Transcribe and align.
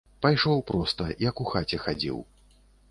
Пайшоў 0.25 0.63
проста, 0.71 1.11
як 1.29 1.43
у 1.47 1.49
хаце 1.53 1.77
хадзіў. 1.89 2.17